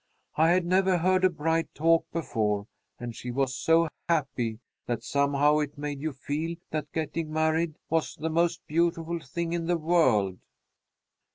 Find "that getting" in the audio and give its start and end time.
6.71-7.31